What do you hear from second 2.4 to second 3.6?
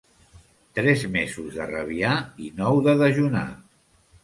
i nou de dejunar.